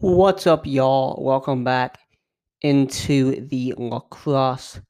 [0.00, 1.20] What's up, y'all?
[1.20, 1.98] Welcome back
[2.62, 4.80] into the Lacrosse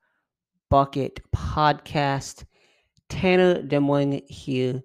[0.68, 2.44] Bucket Podcast.
[3.08, 4.82] Tanner Demling here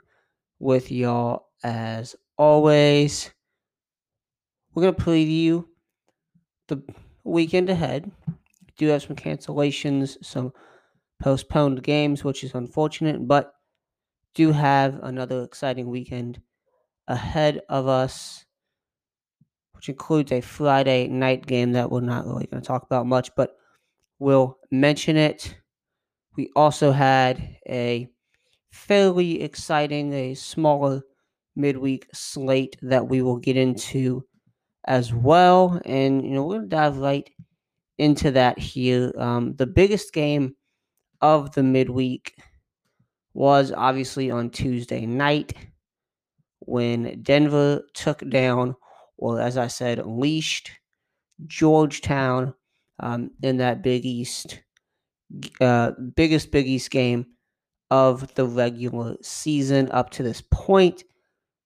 [0.60, 3.32] with y'all as always.
[4.74, 5.66] We're going to preview
[6.70, 6.82] the
[7.26, 8.10] weekend ahead.
[8.78, 10.54] Do have some cancellations, some
[11.22, 13.56] postponed games, which is unfortunate, but
[14.36, 16.40] do have another exciting weekend
[17.10, 18.46] ahead of us
[19.84, 23.30] which includes a Friday night game that we're not really going to talk about much,
[23.36, 23.58] but
[24.18, 25.58] we'll mention it.
[26.38, 28.08] We also had a
[28.72, 31.02] fairly exciting, a smaller
[31.58, 34.26] midweek slate that we will get into
[34.86, 35.82] as well.
[35.84, 37.30] And, you know, we're going to dive right
[37.98, 39.12] into that here.
[39.18, 40.56] Um, the biggest game
[41.20, 42.36] of the midweek
[43.34, 45.52] was obviously on Tuesday night
[46.60, 48.78] when Denver took down
[49.24, 50.70] well, as I said, unleashed
[51.48, 52.54] Georgetown
[53.00, 54.62] um, in that Big East,
[55.62, 57.28] uh, biggest Big East game
[57.90, 61.06] of the regular season up to this point.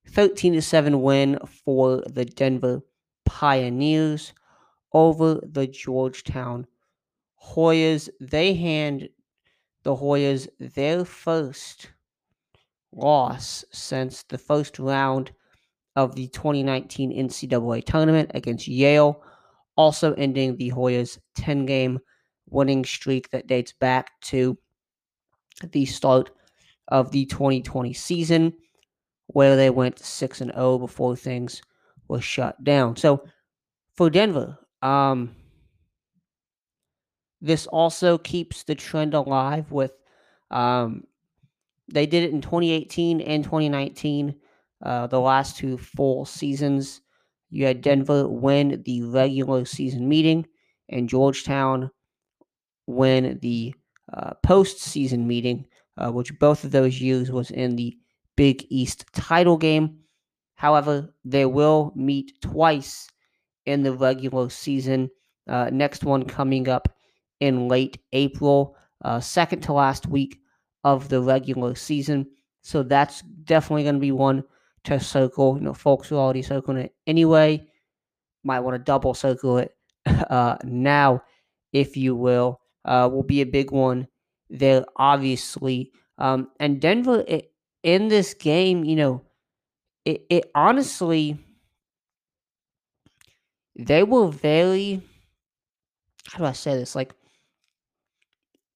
[0.08, 2.80] 13 to 7 win for the Denver
[3.26, 4.32] Pioneers
[4.92, 6.66] over the Georgetown
[7.42, 8.08] Hoyas.
[8.20, 9.08] They hand
[9.82, 11.90] the Hoyas their first
[12.92, 15.32] loss since the first round
[15.98, 19.20] of the 2019 NCAA tournament against Yale,
[19.76, 21.98] also ending the Hoyas' 10 game
[22.48, 24.56] winning streak that dates back to
[25.72, 26.30] the start
[26.86, 28.52] of the 2020 season,
[29.26, 31.60] where they went 6 and 0 before things
[32.06, 32.94] were shut down.
[32.94, 33.24] So
[33.96, 35.34] for Denver, um,
[37.40, 39.94] this also keeps the trend alive with
[40.52, 41.08] um,
[41.88, 44.36] they did it in 2018 and 2019
[44.82, 47.00] uh, the last two full seasons.
[47.50, 50.46] You had Denver win the regular season meeting,
[50.88, 51.90] and Georgetown
[52.86, 53.74] win the
[54.12, 55.66] uh, postseason meeting,
[55.96, 57.96] uh, which both of those years was in the
[58.36, 59.98] Big East title game.
[60.54, 63.08] However, they will meet twice
[63.66, 65.10] in the regular season.
[65.48, 66.88] Uh, next one coming up
[67.40, 70.38] in late April, uh, second to last week
[70.84, 72.26] of the regular season.
[72.62, 74.44] So that's definitely going to be one
[74.84, 75.56] to circle.
[75.56, 77.66] You know, folks are already circling it anyway.
[78.44, 81.22] Might want to double circle it uh, now,
[81.72, 82.60] if you will.
[82.84, 84.06] Uh, will be a big one
[84.48, 85.92] there, obviously.
[86.16, 87.52] Um, and Denver it,
[87.82, 89.24] in this game, you know,
[90.04, 91.38] it, it honestly,
[93.76, 95.02] they were very,
[96.32, 96.94] how do I say this?
[96.94, 97.14] Like,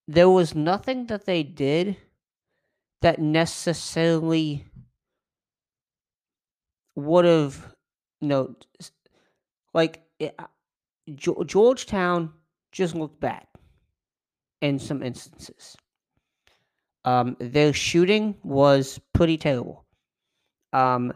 [0.06, 1.96] there was nothing that they did
[3.00, 4.66] that necessarily
[6.94, 7.75] would have,
[8.20, 8.54] you know,
[9.75, 10.47] like it, uh,
[11.14, 12.32] Georgetown
[12.70, 13.47] just looked bad
[14.60, 15.76] in some instances.
[17.04, 19.84] Um, their shooting was pretty terrible.
[20.72, 21.12] Um,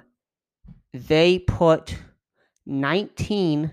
[0.93, 1.97] they put
[2.67, 3.73] 19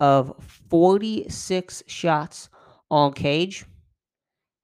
[0.00, 0.34] of
[0.68, 2.48] 46 shots
[2.90, 3.64] on cage,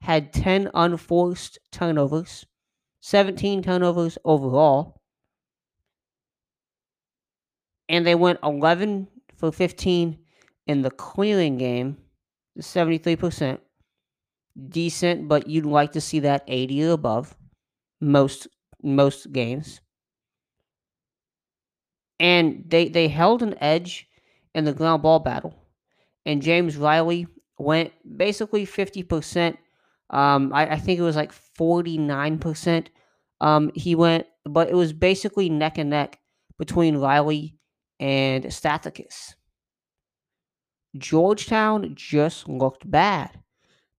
[0.03, 2.47] had 10 unforced turnovers,
[3.01, 5.00] 17 turnovers overall
[7.91, 10.17] and they went 11 for 15
[10.67, 11.99] in the clearing game,
[12.59, 13.59] 73%.
[14.69, 17.37] Decent, but you'd like to see that 80 or above
[18.01, 18.49] most
[18.83, 19.81] most games.
[22.19, 24.09] And they they held an edge
[24.55, 25.55] in the ground ball battle.
[26.27, 27.27] And James Riley
[27.59, 29.57] went basically 50%.
[30.11, 32.89] Um, I, I think it was like 49%.
[33.41, 36.19] Um, he went, but it was basically neck and neck
[36.59, 37.55] between Riley
[38.01, 39.35] and Stathakis.
[40.99, 43.39] Georgetown just looked bad.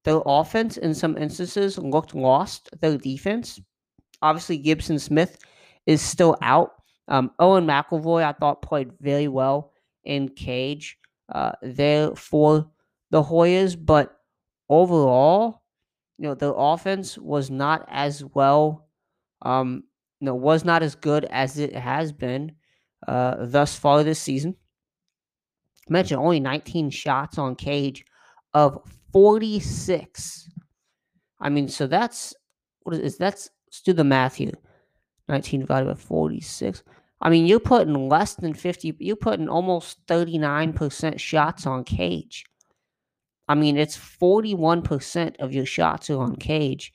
[0.03, 2.69] Their offense, in some instances, looked lost.
[2.81, 3.61] Their defense,
[4.21, 5.37] obviously, Gibson Smith
[5.85, 6.71] is still out.
[7.07, 9.71] Um, Owen McElroy, I thought, played very well
[10.03, 10.97] in cage
[11.33, 12.69] uh, there for
[13.11, 14.17] the Hoyas, but
[14.69, 15.61] overall,
[16.17, 18.87] you know, their offense was not as well,
[19.43, 19.83] um,
[20.19, 22.53] you know, was not as good as it has been
[23.07, 24.55] uh, thus far this season.
[25.89, 28.05] I mentioned only 19 shots on cage
[28.53, 28.79] of
[29.11, 30.49] 46.
[31.39, 32.33] I mean, so that's
[32.83, 34.53] what is that's let's do the math here.
[35.27, 36.83] 19 divided by 46.
[37.21, 42.45] I mean, you're putting less than 50, you're putting almost 39% shots on cage.
[43.47, 46.93] I mean, it's 41% of your shots are on cage.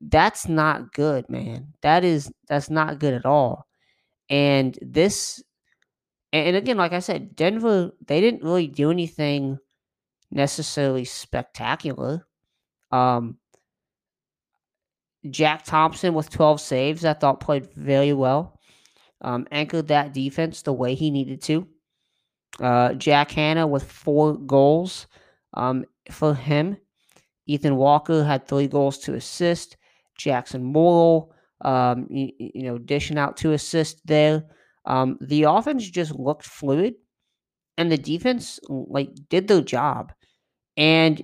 [0.00, 1.72] That's not good, man.
[1.80, 3.65] That is that's not good at all.
[4.28, 5.42] And this
[6.32, 9.58] And, again, like I said, Denver they didn't really do anything
[10.30, 12.26] necessarily spectacular.
[12.90, 13.38] Um,
[15.30, 18.58] Jack Thompson with 12 saves, I thought played very well.
[19.22, 21.66] Um, anchored that defense the way he needed to.
[22.60, 25.06] Uh, Jack Hanna with four goals
[25.54, 26.76] um, for him.
[27.46, 29.76] Ethan Walker had three goals to assist.
[30.16, 31.32] Jackson Morrill,
[31.62, 34.44] um, you, you, know, dishing out two assists there.
[34.84, 36.94] Um, the offense just looked fluid,
[37.76, 40.12] and the defense like did their job.
[40.76, 41.22] And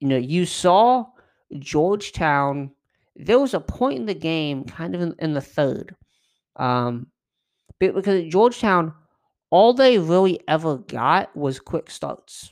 [0.00, 1.06] you know, you saw
[1.58, 2.70] Georgetown.
[3.16, 5.94] There was a point in the game, kind of in, in the third,
[6.56, 7.06] um,
[7.78, 8.92] because Georgetown,
[9.50, 12.50] all they really ever got was quick starts.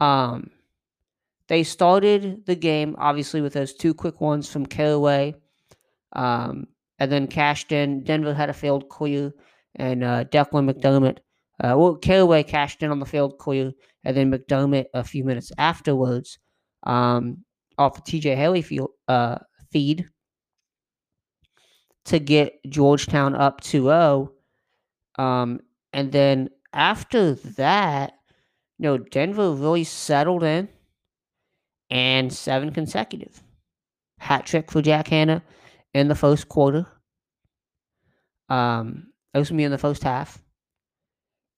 [0.00, 0.50] Um,
[1.48, 5.34] they started the game obviously with those two quick ones from Carraway,
[6.12, 6.66] um,
[6.98, 8.02] and then cashed in.
[8.04, 9.32] Denver had a field clear,
[9.76, 11.18] and uh, Declan McDermott.
[11.62, 13.72] Uh, well, Carraway cashed in on the field clear,
[14.04, 16.38] and then McDermott a few minutes afterwards,
[16.84, 17.44] um,
[17.76, 19.38] off the TJ Haley field, uh,
[19.70, 20.08] feed
[22.08, 24.32] to get Georgetown up 2 0.
[25.18, 25.60] Um,
[25.92, 28.12] and then after that,
[28.78, 30.68] you know, Denver really settled in
[31.90, 33.42] and seven consecutive.
[34.18, 35.42] Hat trick for Jack Hanna
[35.94, 36.86] in the first quarter.
[38.48, 40.42] Um, going be in the first half.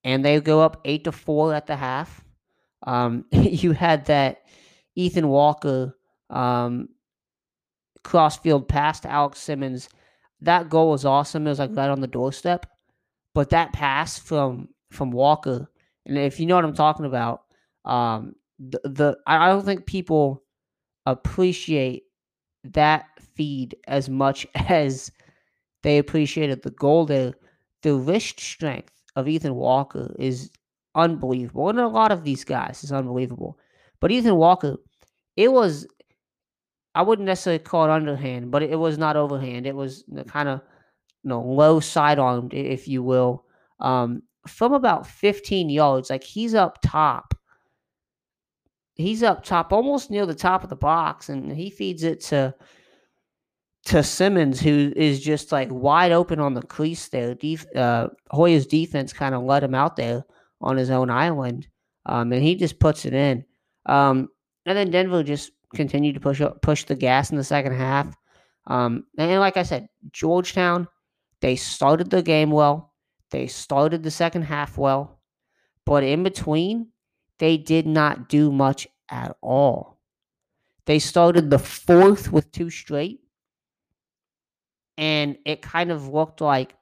[0.04, 2.24] And they go up 8 to 4 at the half.
[2.86, 4.42] Um, you had that
[4.94, 5.96] Ethan Walker
[6.30, 6.88] um,
[8.02, 9.88] crossfield pass to Alex Simmons.
[10.40, 11.46] That goal was awesome.
[11.46, 12.66] It was like right on the doorstep.
[13.34, 15.70] But that pass from from Walker,
[16.04, 17.42] and if you know what I'm talking about,
[17.84, 20.42] um, the, the I don't think people
[21.06, 22.04] appreciate
[22.64, 23.04] that
[23.40, 25.10] feed as much as
[25.82, 27.32] they appreciated the goal there.
[27.82, 30.50] The wrist strength of Ethan Walker is
[30.94, 31.70] unbelievable.
[31.70, 33.58] And a lot of these guys is unbelievable.
[33.98, 34.76] But Ethan Walker,
[35.38, 35.86] it was
[36.94, 39.66] I wouldn't necessarily call it underhand, but it was not overhand.
[39.66, 40.60] It was kind of
[41.22, 43.46] you know low sidearmed, if you will,
[43.78, 46.10] um, from about 15 yards.
[46.10, 47.34] Like he's up top.
[48.96, 52.54] He's up top, almost near the top of the box, and he feeds it to
[53.86, 57.34] to Simmons, who is just like wide open on the crease there.
[57.34, 60.24] Def- uh, Hoyas' defense kind of let him out there
[60.60, 61.68] on his own island,
[62.06, 63.44] um, and he just puts it in.
[63.86, 64.28] Um,
[64.66, 68.14] and then Denver just continued to push push the gas in the second half.
[68.66, 70.86] Um, and like I said, Georgetown,
[71.40, 72.92] they started the game well.
[73.30, 75.20] They started the second half well,
[75.86, 76.88] but in between,
[77.38, 79.98] they did not do much at all.
[80.86, 83.20] They started the fourth with two straight,
[85.00, 86.76] and it kind of looked like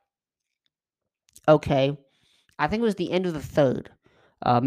[1.49, 1.97] okay.
[2.59, 3.91] I think it was the end of the third.
[4.43, 4.61] Uh,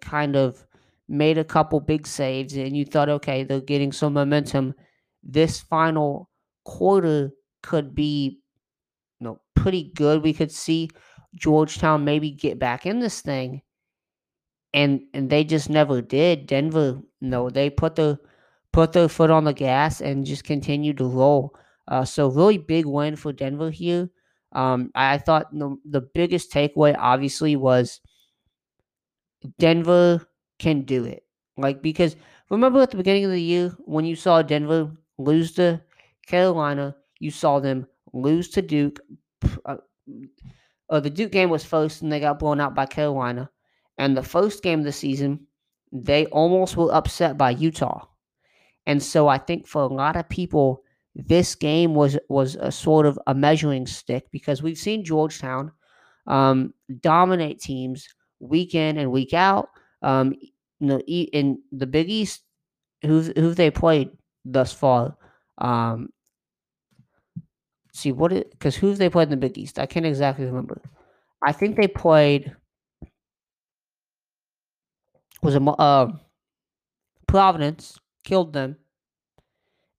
[0.00, 0.66] kind of
[1.08, 4.74] made a couple big saves, and you thought, okay, they're getting some momentum.
[5.22, 6.30] This final
[6.64, 7.30] quarter
[7.62, 8.40] could be,
[9.20, 10.22] you know, pretty good.
[10.22, 10.90] We could see
[11.34, 13.62] Georgetown maybe get back in this thing,
[14.74, 16.46] and and they just never did.
[16.46, 18.18] Denver, you know, they put the
[18.72, 21.54] put their foot on the gas and just continued to roll.
[21.90, 24.08] Uh, so really big win for Denver here.
[24.52, 28.00] Um, I thought the, the biggest takeaway obviously was
[29.58, 30.26] Denver
[30.58, 31.24] can do it.
[31.56, 32.16] Like because
[32.48, 35.82] remember at the beginning of the year when you saw Denver lose to
[36.26, 39.00] Carolina, you saw them lose to Duke.
[39.64, 39.76] Uh,
[40.88, 43.50] uh, the Duke game was first, and they got blown out by Carolina.
[43.98, 45.46] And the first game of the season,
[45.92, 48.06] they almost were upset by Utah.
[48.86, 50.82] And so I think for a lot of people,
[51.14, 55.72] this game was was a sort of a measuring stick because we've seen Georgetown
[56.26, 58.06] um, dominate teams
[58.38, 59.68] week in and week out.
[60.02, 60.34] Um,
[60.80, 62.42] you know, in the Big East,
[63.02, 64.10] who who they played
[64.44, 65.16] thus far?
[65.58, 66.10] Um,
[67.92, 69.78] see what it because who've they played in the Big East?
[69.78, 70.80] I can't exactly remember.
[71.42, 72.54] I think they played
[75.42, 76.12] was a uh,
[77.26, 78.76] Providence killed them,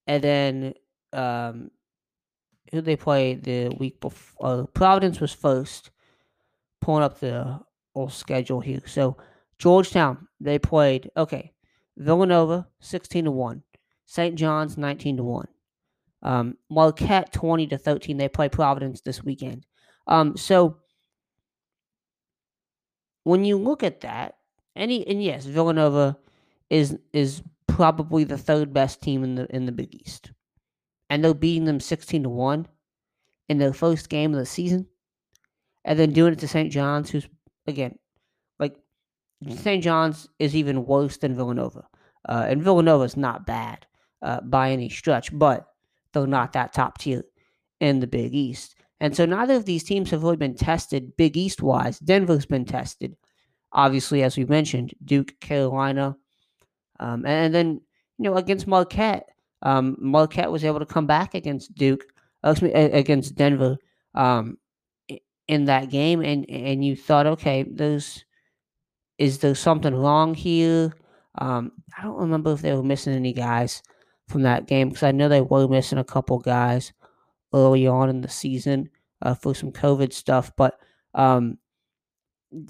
[0.07, 0.73] and then
[1.13, 1.71] um,
[2.71, 4.45] who they play the week before?
[4.45, 5.91] Uh, Providence was first.
[6.79, 7.59] Pulling up the
[7.93, 8.81] old schedule here.
[8.87, 9.15] So
[9.59, 11.53] Georgetown they played okay.
[11.95, 13.61] Villanova sixteen to one,
[14.07, 14.33] St.
[14.33, 15.47] John's nineteen to one,
[16.23, 18.17] um, Marquette twenty to thirteen.
[18.17, 19.67] They play Providence this weekend.
[20.07, 20.77] Um, so
[23.23, 24.37] when you look at that,
[24.75, 26.17] any and yes, Villanova
[26.71, 30.31] is is probably the third best team in the in the Big East
[31.11, 32.67] and they're beating them 16 to 1
[33.49, 34.87] in their first game of the season.
[35.83, 36.71] and then doing it to St.
[36.71, 37.27] John's, who's
[37.67, 37.97] again
[38.59, 38.75] like
[39.49, 39.83] St.
[39.83, 41.85] John's is even worse than Villanova,
[42.29, 43.85] uh, and Villanova is not bad
[44.21, 45.67] uh, by any stretch, but
[46.13, 47.23] they're not that top tier
[47.79, 48.75] in the Big East.
[48.99, 51.97] And so neither of these teams have really been tested Big East wise.
[51.99, 53.17] Denver's been tested,
[53.73, 56.15] obviously, as we mentioned, Duke, Carolina,
[56.99, 57.81] um, and then
[58.19, 59.30] you know against Marquette,
[59.61, 62.05] um, Marquette was able to come back against Duke,
[62.43, 63.77] uh, against Denver
[64.15, 64.57] um,
[65.47, 68.25] in that game, and and you thought, okay, there's
[69.17, 70.93] is there something wrong here?
[71.37, 73.83] Um, I don't remember if they were missing any guys
[74.27, 76.91] from that game because I know they were missing a couple guys
[77.53, 78.89] early on in the season
[79.21, 80.79] uh, for some COVID stuff, but
[81.13, 81.57] um,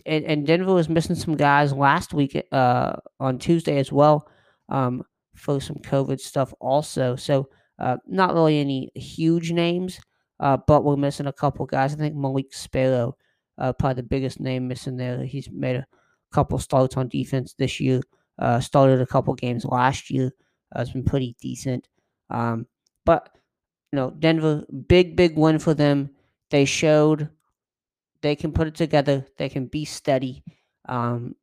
[0.05, 4.27] and, and, Denver was missing some guys last week uh, on Tuesday as well
[4.69, 5.03] um,
[5.35, 7.15] for some COVID stuff also.
[7.15, 9.99] So uh, not really any huge names,
[10.39, 11.93] uh, but we're missing a couple guys.
[11.93, 13.17] I think Malik Sparrow,
[13.57, 15.23] uh, probably the biggest name missing there.
[15.23, 15.87] He's made a
[16.31, 18.01] couple starts on defense this year.
[18.39, 20.31] Uh, started a couple games last year.
[20.75, 21.87] Uh, it's been pretty decent.
[22.29, 22.67] Um,
[23.05, 23.29] but
[23.91, 26.11] you know, Denver, big big win for them.
[26.49, 27.29] They showed
[28.21, 29.25] they can put it together.
[29.37, 30.43] They can be steady,
[30.87, 31.35] um,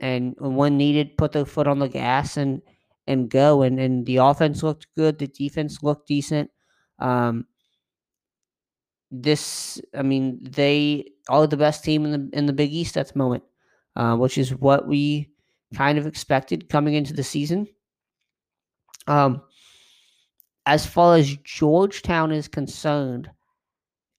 [0.00, 2.62] and when needed, put their foot on the gas and
[3.08, 3.62] and go.
[3.62, 5.18] And and the offense looked good.
[5.18, 6.50] The defense looked decent.
[7.00, 7.46] Um,
[9.10, 13.08] this, I mean, they are the best team in the in the Big East at
[13.12, 13.42] the moment,
[13.96, 15.30] uh, which is what we
[15.74, 17.66] kind of expected coming into the season.
[19.06, 19.42] Um,
[20.66, 23.30] as far as Georgetown is concerned,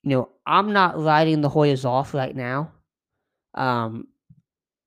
[0.04, 2.72] you know, I'm not writing the Hoyas off right now.
[3.54, 4.08] Um,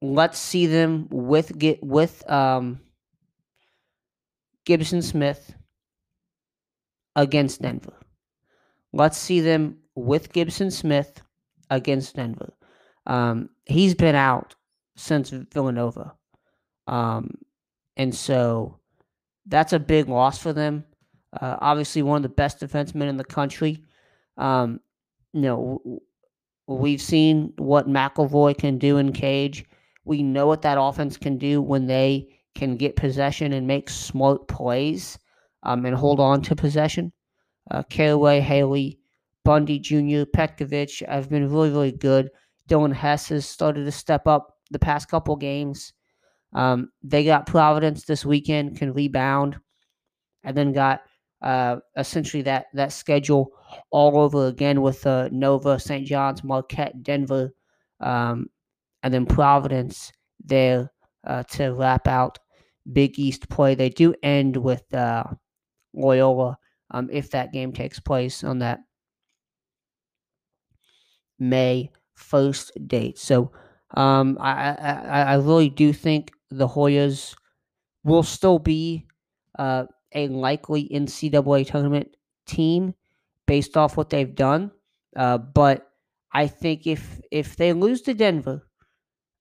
[0.01, 2.81] let's see them with get with um,
[4.65, 5.55] Gibson Smith
[7.17, 7.95] against Denver.
[8.93, 11.23] Let's see them with Gibson Smith
[11.71, 12.53] against Denver.
[13.07, 14.55] Um, he's been out
[14.97, 16.15] since Villanova.
[16.87, 17.39] Um,
[17.97, 18.79] and so
[19.47, 20.85] that's a big loss for them.
[21.33, 23.83] Uh, obviously, one of the best defensemen in the country.
[24.37, 24.81] Um,
[25.33, 26.03] you know,
[26.67, 29.65] we've seen what McElroy can do in cage.
[30.05, 34.47] We know what that offense can do when they can get possession and make smart
[34.49, 35.19] plays
[35.63, 37.13] um, and hold on to possession.
[37.71, 38.99] Uh, Carraway, Haley,
[39.45, 42.31] Bundy Jr., Petkovic have been really, really good.
[42.69, 45.93] Dylan Hess has started to step up the past couple games.
[46.53, 49.59] Um, they got Providence this weekend, can rebound,
[50.45, 51.03] and then got
[51.41, 53.51] uh, essentially that that schedule
[53.91, 56.07] all over again with uh, Nova, St.
[56.07, 57.51] John's, Marquette, Denver,
[58.01, 58.47] um,
[59.03, 60.13] and then Providence
[60.45, 60.92] there
[61.27, 62.39] uh, to wrap out
[62.93, 63.75] Big East play.
[63.75, 65.25] They do end with uh,
[65.95, 66.59] Loyola
[66.91, 68.81] um, if that game takes place on that
[71.39, 73.19] May 1st date.
[73.19, 73.53] So
[73.97, 77.35] um, I, I, I really do think the Hoyas
[78.05, 79.07] will still be
[79.59, 82.95] uh, a likely NCAA tournament team
[83.47, 84.71] based off what they've done.
[85.17, 85.89] Uh, but
[86.33, 88.67] I think if if they lose to Denver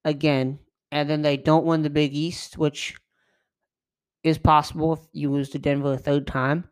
[0.06, 0.60] again,
[0.92, 2.96] and then they don't win the Big East, which
[4.24, 6.66] is possible if you lose to Denver a third time,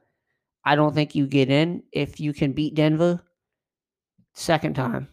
[0.66, 1.84] I don't think you get in.
[1.92, 3.22] If you can beat Denver
[4.34, 5.10] second time,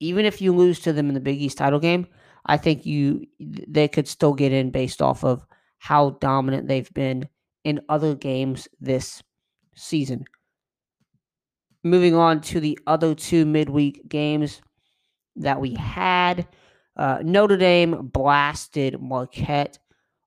[0.00, 2.06] even if you lose to them in the Big East title game,
[2.46, 5.44] I think you they could still get in based off of
[5.78, 7.28] how dominant they've been
[7.64, 9.22] in other games this
[9.74, 10.24] season.
[11.84, 14.60] Moving on to the other two midweek games
[15.36, 16.48] that we had.
[16.98, 19.78] Uh, Notre Dame blasted Marquette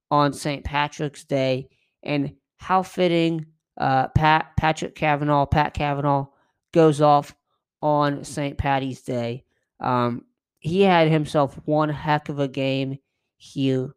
[0.09, 0.63] on St.
[0.63, 1.67] Patrick's Day,
[2.01, 3.45] and how fitting
[3.77, 6.25] uh, Pat Patrick Kavanagh, Pat Kavanagh,
[6.73, 7.35] goes off
[7.81, 8.57] on St.
[8.57, 9.43] Patty's Day.
[9.79, 10.25] Um,
[10.59, 12.99] he had himself one heck of a game
[13.37, 13.95] here.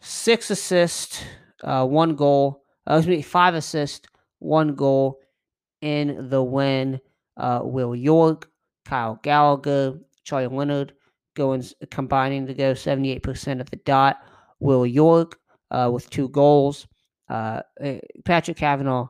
[0.00, 1.24] Six assists,
[1.64, 2.62] uh, one goal.
[2.88, 4.06] Uh, excuse me, five assists,
[4.38, 5.18] one goal
[5.80, 7.00] in the win.
[7.36, 8.50] Uh, Will York,
[8.84, 10.92] Kyle Gallagher, Charlie Leonard
[11.34, 14.18] going combining to go 78% of the dot.
[14.60, 15.38] Will York
[15.70, 16.86] uh, with two goals.
[17.28, 19.06] Uh, eh, Patrick Kavanagh,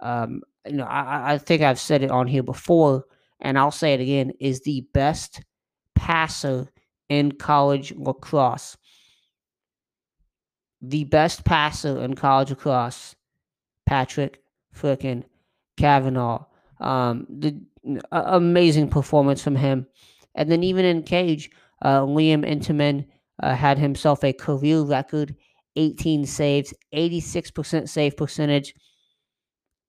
[0.00, 3.04] um, you know, I, I think I've said it on here before
[3.40, 5.42] and I'll say it again, is the best
[5.94, 6.68] passer
[7.08, 8.76] in college lacrosse.
[10.82, 13.16] The best passer in college lacrosse,
[13.86, 14.42] Patrick
[14.76, 15.24] frickin'
[15.76, 16.44] Kavanagh.
[16.78, 17.60] Um, the
[18.12, 19.86] uh, amazing performance from him.
[20.34, 21.50] And then even in cage,
[21.82, 23.06] uh, Liam Entenmann
[23.42, 25.34] uh, had himself a career record
[25.76, 28.74] 18 saves, 86% save percentage.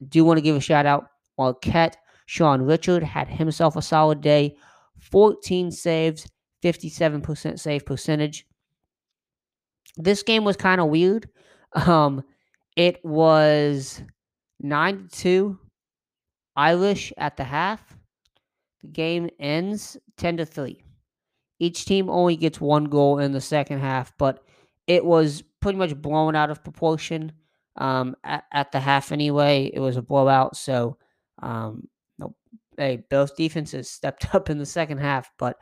[0.08, 1.08] Do want to give a shout out
[1.38, 4.56] Marquette Sean Richard had himself a solid day
[5.00, 6.28] 14 saves,
[6.64, 8.46] 57% save percentage.
[9.98, 11.28] This game was kind of weird.
[11.74, 12.24] Um,
[12.76, 14.02] it was
[14.62, 15.60] 9 2
[16.56, 17.91] Irish at the half.
[18.82, 20.84] The game ends 10 to 3.
[21.60, 24.44] Each team only gets one goal in the second half, but
[24.88, 27.32] it was pretty much blown out of proportion
[27.76, 29.70] um, at, at, the half anyway.
[29.74, 30.98] It was a blowout, so
[31.42, 32.36] um, no,
[32.78, 35.58] hey, both defenses stepped up in the second half, but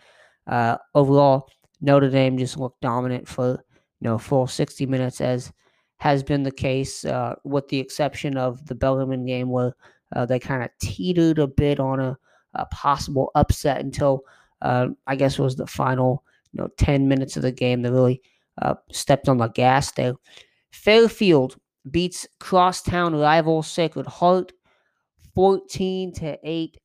[0.47, 1.49] uh, overall,
[1.81, 3.57] Notre Dame just looked dominant for you
[4.01, 5.51] know full 60 minutes, as
[5.97, 9.73] has been the case, uh, with the exception of the Bellarmine game where
[10.15, 12.17] uh, they kind of teetered a bit on a,
[12.53, 14.21] a possible upset until
[14.61, 17.81] uh, I guess it was the final you know 10 minutes of the game.
[17.81, 18.21] They really
[18.61, 20.13] uh, stepped on the gas there.
[20.71, 21.57] Fairfield
[21.89, 24.51] beats crosstown rival Sacred Heart
[25.33, 26.77] 14 to 8.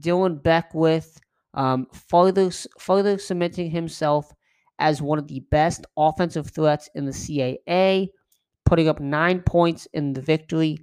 [0.00, 1.20] Dylan Beckwith
[1.54, 4.32] um, further, further cementing himself
[4.78, 8.08] as one of the best offensive threats in the CAA,
[8.64, 10.78] putting up nine points in the victory,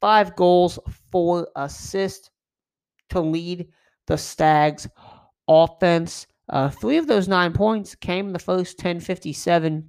[0.00, 0.78] five goals,
[1.10, 2.30] four assists
[3.12, 3.68] to lead
[4.06, 4.88] the Stags
[5.48, 6.26] offense.
[6.48, 9.84] Uh, three of those nine points came in the first 10:57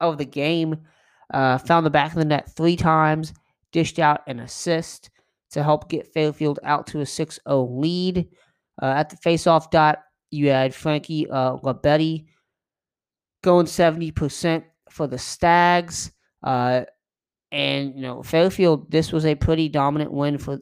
[0.00, 0.76] of the game.
[1.32, 3.34] Uh, found the back of the net three times,
[3.70, 5.10] dished out an assist
[5.50, 8.28] to help get Fairfield out to a 6-0 lead.
[8.80, 9.98] Uh, at the faceoff dot,
[10.30, 12.26] you had Frankie uh, Labetti
[13.42, 16.12] going 70% for the Stags.
[16.42, 16.82] Uh,
[17.50, 20.58] and, you know, Fairfield, this was a pretty dominant win for,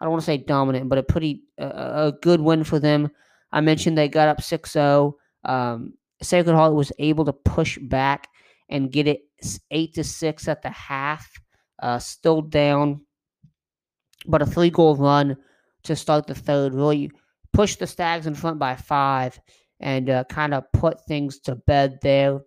[0.00, 3.10] I don't want to say dominant, but a pretty, uh, a good win for them.
[3.52, 5.16] I mentioned they got up 6 0.
[5.44, 8.28] Um, Sacred Heart was able to push back
[8.68, 9.22] and get it
[9.70, 11.28] 8 to 6 at the half.
[11.82, 13.00] Uh, still down,
[14.26, 15.36] but a three goal run
[15.82, 17.10] to start the third really
[17.52, 19.40] pushed the Stags in front by five
[19.80, 22.40] and uh, kind of put things to bed there.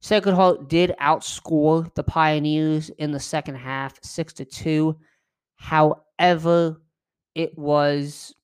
[0.00, 4.96] Sacred Heart did outscore the Pioneers in the second half, six to two.
[5.56, 6.80] However,
[7.34, 8.34] it was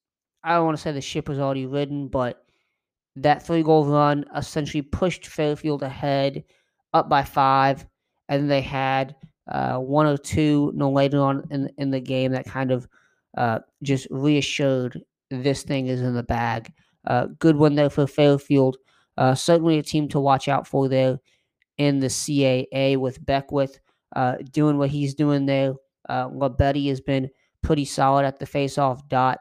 [0.44, 2.44] I don't want to say the ship was already ridden, but
[3.16, 6.44] that three goal run essentially pushed Fairfield ahead,
[6.94, 7.86] up by five,
[8.28, 9.14] and they had
[9.50, 12.88] uh, one or two no later on in in the game that kind of
[13.36, 16.72] uh, just reassured this thing is in the bag.
[17.06, 18.76] Uh, good one there for Fairfield.
[19.18, 21.18] Uh, certainly a team to watch out for there
[21.78, 23.80] in the CAA with Beckwith
[24.16, 25.74] uh, doing what he's doing there.
[26.08, 27.30] Uh, Labetti has been
[27.62, 29.38] pretty solid at the faceoff dot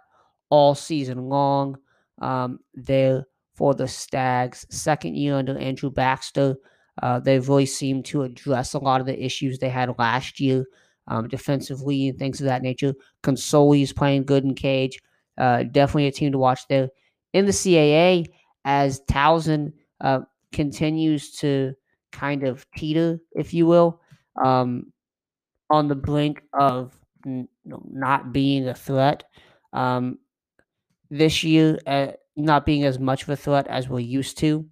[0.50, 1.78] all season long.
[2.22, 4.66] Um, there for the Stags.
[4.70, 6.56] Second year under Andrew Baxter.
[7.02, 10.66] Uh, they've really seemed to address a lot of the issues they had last year
[11.08, 12.94] um, defensively and things of that nature.
[13.24, 15.00] Consoli Consoli's playing good in cage.
[15.38, 16.90] Uh, definitely a team to watch there.
[17.34, 18.28] In the CAA,
[18.66, 20.22] as Towson uh,
[20.52, 21.74] continues to
[22.12, 24.02] kind of teeter, if you will,
[24.44, 24.92] um,
[25.72, 29.24] on the brink of know, not being a threat.
[29.74, 30.20] Um,
[31.10, 34.66] this year uh, not being as much of a threat as we're used to,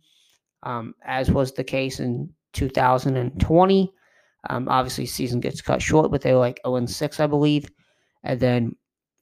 [0.64, 3.94] um, as was the case in 2020.
[4.50, 7.70] Um, obviously, season gets cut short, but they were like 0 6, I believe.
[8.24, 8.76] And then,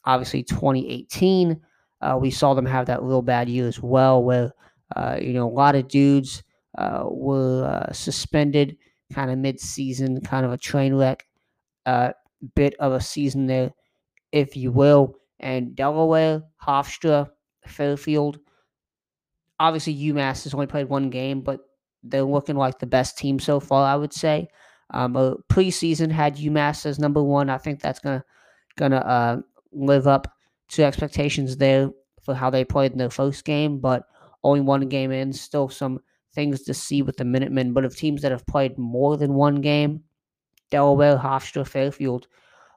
[0.05, 1.61] obviously, 2018,
[2.01, 4.53] uh, we saw them have that real bad year as well, where
[4.95, 6.43] uh, you know a lot of dudes
[6.77, 8.77] uh, were uh, suspended,
[9.13, 11.25] kind of mid-season, kind of a train wreck,
[12.55, 13.71] bit of a season there,
[14.31, 17.29] if you will and Delaware, Hofstra,
[17.65, 18.39] Fairfield.
[19.59, 21.61] Obviously, UMass has only played one game, but
[22.03, 23.87] they're looking like the best team so far.
[23.87, 24.47] I would say.
[24.91, 25.13] Um,
[25.49, 27.49] preseason had UMass as number one.
[27.49, 28.23] I think that's gonna
[28.77, 30.33] gonna uh, live up
[30.69, 31.89] to expectations there
[32.21, 34.03] for how they played in their first game, but
[34.43, 35.33] only one game in.
[35.33, 35.99] Still some
[36.33, 37.73] things to see with the Minutemen.
[37.73, 40.03] But of teams that have played more than one game,
[40.71, 42.27] Delaware, Hofstra, Fairfield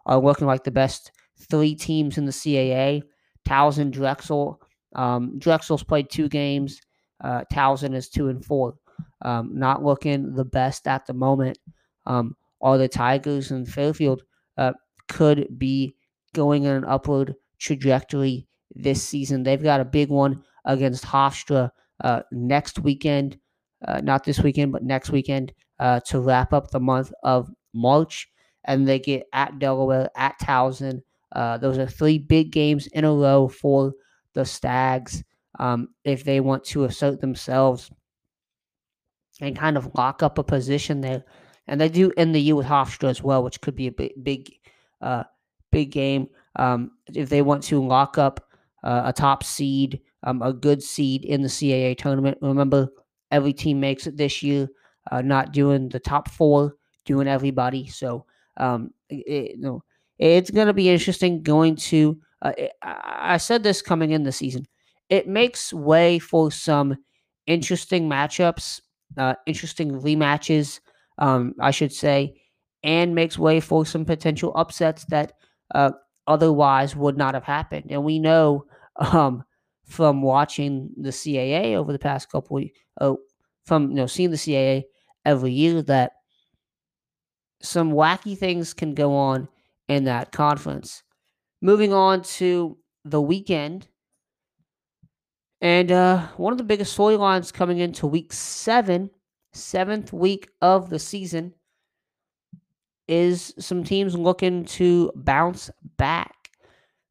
[0.07, 1.13] are looking like the best
[1.51, 3.03] three teams in the CAA.
[3.47, 4.61] Towson, Drexel.
[4.95, 6.81] Um, Drexel's played two games.
[7.23, 8.75] Uh, Towson is two and four.
[9.23, 11.59] Um, not looking the best at the moment.
[12.07, 14.23] Um, all the Tigers and Fairfield
[14.57, 14.73] uh,
[15.09, 15.95] could be
[16.35, 19.43] going in an upward trajectory this season.
[19.43, 21.71] They've got a big one against Hofstra
[22.03, 23.39] uh, next weekend.
[23.87, 28.29] Uh, not this weekend, but next weekend uh, to wrap up the month of March.
[28.65, 31.03] And they get at Delaware, at Towson,
[31.33, 33.93] uh, those are three big games in a row for
[34.35, 35.23] the Stags
[35.59, 37.91] um, if they want to assert themselves
[39.41, 41.25] and kind of lock up a position there.
[41.67, 44.13] And they do end the year with Hofstra as well, which could be a big,
[44.23, 44.53] big,
[45.01, 45.25] uh,
[45.71, 46.29] big game.
[46.57, 48.45] um, if they want to lock up
[48.83, 52.39] uh, a top seed, um, a good seed in the CAA tournament.
[52.43, 52.89] Remember,
[53.31, 54.69] every team makes it this year,
[55.11, 56.75] uh, not doing the top four,
[57.11, 57.87] doing everybody.
[57.87, 59.83] So, um, it, you know,
[60.19, 62.19] it's going to be interesting going to.
[62.43, 64.67] Uh, it, I said this coming in the season.
[65.09, 66.97] It makes way for some
[67.47, 68.81] interesting matchups,
[69.17, 70.81] uh, interesting rematches,
[71.19, 72.41] um, I should say,
[72.83, 75.33] and makes way for some potential upsets that
[75.75, 75.91] uh,
[76.27, 77.87] otherwise would not have happened.
[77.91, 79.45] And we know um,
[79.85, 82.65] from watching the CAA over the past couple of,
[83.01, 83.15] uh,
[83.65, 84.85] from you know seeing the CAA
[85.25, 86.13] every year that
[87.63, 89.49] some wacky things can go on
[89.89, 91.03] in that conference.
[91.63, 93.89] Moving on to the weekend.
[95.61, 99.11] And uh, one of the biggest storylines coming into week seven,
[99.53, 101.53] seventh week of the season,
[103.09, 106.35] is some teams looking to bounce back.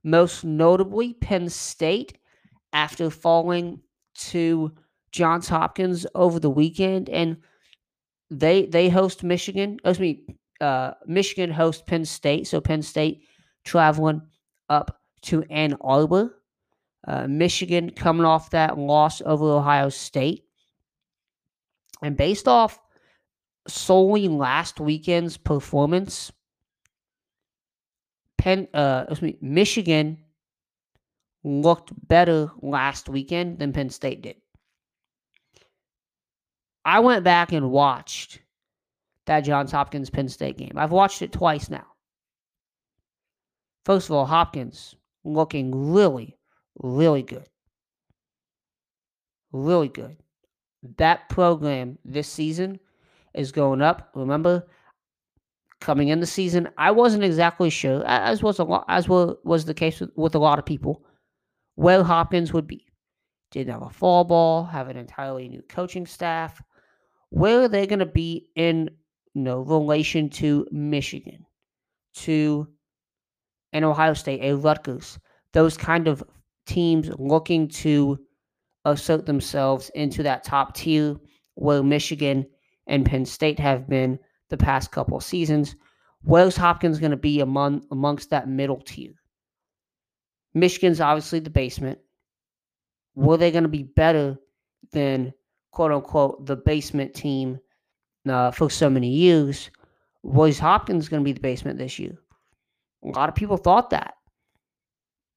[0.03, 2.17] Most notably, Penn State,
[2.71, 3.81] after falling
[4.15, 4.71] to
[5.12, 7.38] Johns Hopkins over the weekend, and
[8.31, 9.77] they they host Michigan.
[9.83, 12.47] Excuse me, uh, Michigan hosts Penn State.
[12.47, 13.23] So Penn State
[13.63, 14.21] traveling
[14.69, 16.35] up to Ann Arbor.
[17.07, 20.43] Uh, Michigan coming off that loss over Ohio State.
[22.01, 22.79] And based off
[23.67, 26.31] solely last weekend's performance,
[28.37, 30.17] Penn, uh, me, Michigan
[31.43, 34.35] looked better last weekend than Penn State did.
[36.85, 38.39] I went back and watched
[39.29, 40.71] that Johns Hopkins Penn State game.
[40.75, 41.85] I've watched it twice now.
[43.85, 46.35] First of all, Hopkins looking really,
[46.79, 47.47] really good.
[49.51, 50.17] Really good.
[50.97, 52.79] That program this season
[53.35, 54.09] is going up.
[54.15, 54.65] Remember,
[55.79, 59.75] coming in the season, I wasn't exactly sure, as was a lot, as was the
[59.75, 61.05] case with, with a lot of people,
[61.75, 62.83] where Hopkins would be.
[63.51, 66.59] Didn't have a fall ball, have an entirely new coaching staff.
[67.29, 68.89] Where are they going to be in
[69.35, 71.45] know, relation to Michigan,
[72.15, 72.67] to
[73.73, 75.19] an Ohio State, a Rutgers,
[75.53, 76.23] those kind of
[76.65, 78.19] teams looking to
[78.85, 81.15] assert themselves into that top tier
[81.55, 82.45] where Michigan
[82.87, 85.75] and Penn State have been the past couple seasons.
[86.23, 89.13] Where's Hopkins going to be among amongst that middle tier?
[90.53, 91.99] Michigan's obviously the basement.
[93.15, 94.37] Were they going to be better
[94.91, 95.33] than
[95.71, 97.59] quote unquote the basement team
[98.27, 99.69] uh, for so many years.
[100.23, 102.17] Was Hopkins is going to be the basement this year?
[103.03, 104.15] A lot of people thought that.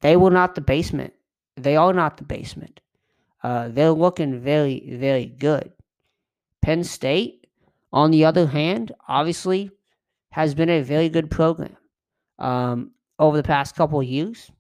[0.01, 1.13] They were not the basement.
[1.57, 2.81] They are not the basement.
[3.43, 5.73] Uh, they're looking very, very good.
[6.61, 7.47] Penn State,
[7.93, 9.71] on the other hand, obviously
[10.31, 11.77] has been a very good program
[12.39, 14.51] um, over the past couple of years.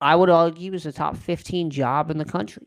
[0.00, 2.66] I would argue is a top 15 job in the country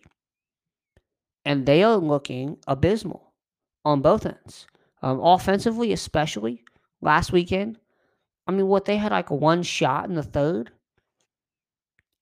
[1.46, 3.34] and they are looking abysmal
[3.86, 4.68] on both ends.
[5.02, 6.64] Um, offensively, especially
[7.02, 7.78] last weekend.
[8.48, 10.72] I mean, what they had like a one shot in the third,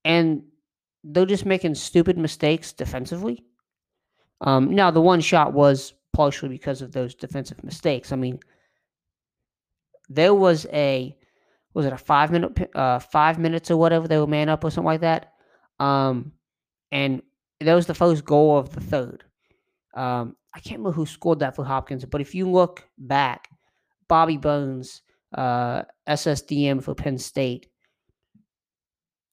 [0.03, 0.43] and
[1.03, 3.45] they're just making stupid mistakes defensively.
[4.41, 8.11] Um, now, the one shot was partially because of those defensive mistakes.
[8.11, 8.39] I mean,
[10.09, 11.15] there was a
[11.73, 14.71] was it a five minute uh, five minutes or whatever they were man up or
[14.71, 15.33] something like that,
[15.79, 16.33] um,
[16.91, 17.21] and
[17.63, 19.23] that was the first goal of the third.
[19.95, 23.49] Um, I can't remember who scored that for Hopkins, but if you look back,
[24.07, 25.01] Bobby Bones,
[25.35, 27.67] uh, SSDM for Penn State,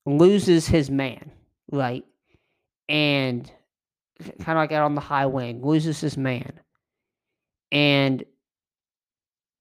[0.06, 1.30] loses his man,
[1.70, 2.04] right?
[2.88, 3.50] And
[4.20, 6.52] kind of like out on the high wing, loses his man.
[7.72, 8.24] And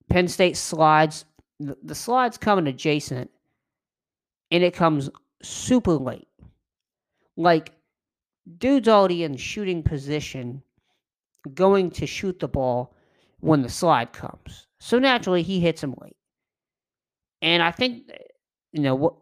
[0.09, 1.25] Penn State slides,
[1.59, 3.29] the, the slide's coming adjacent,
[4.51, 5.09] and it comes
[5.41, 6.27] super late.
[7.37, 7.73] Like,
[8.57, 10.63] dude's already in shooting position,
[11.53, 12.95] going to shoot the ball
[13.39, 14.67] when the slide comes.
[14.79, 16.15] So naturally, he hits him late.
[17.41, 18.09] And I think,
[18.71, 19.15] you know, what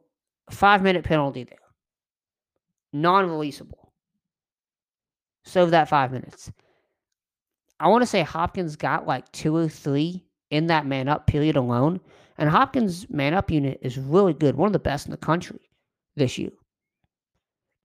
[0.50, 1.58] five minute penalty there,
[2.94, 3.90] non releasable.
[5.44, 6.52] So that five minutes.
[7.80, 11.56] I want to say Hopkins got like two or three in that man up period
[11.56, 12.00] alone.
[12.38, 15.60] And Hopkins' man up unit is really good, one of the best in the country
[16.16, 16.52] this year.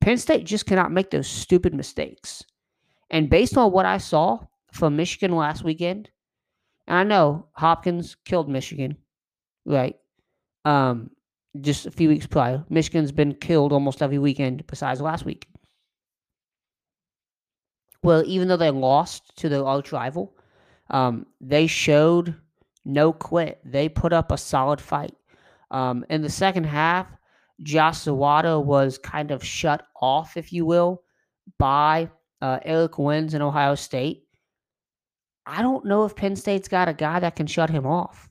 [0.02, 2.42] Penn State just cannot make those stupid mistakes.
[3.10, 4.40] And based on what I saw
[4.72, 6.10] from Michigan last weekend,
[6.88, 8.96] and I know Hopkins killed Michigan,
[9.64, 9.94] right?
[10.64, 11.10] Um,
[11.60, 12.64] just a few weeks prior.
[12.68, 15.46] Michigan's been killed almost every weekend besides last week.
[18.02, 20.36] Well, even though they lost to their arch rival,
[20.90, 22.34] um, they showed
[22.84, 23.60] no quit.
[23.64, 25.14] They put up a solid fight.
[25.70, 27.06] Um, in the second half,
[27.62, 31.02] Josh Zawada was kind of shut off, if you will,
[31.58, 34.24] by uh, Eric Wins in Ohio State.
[35.46, 38.28] I don't know if Penn State's got a guy that can shut him off.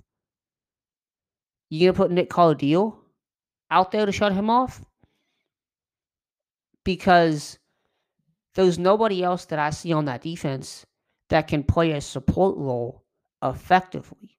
[1.69, 2.97] You gonna put Nick Cardile
[3.69, 4.83] out there to shut him off?
[6.83, 7.57] Because
[8.55, 10.85] there's nobody else that I see on that defense
[11.29, 13.03] that can play a support role
[13.41, 14.37] effectively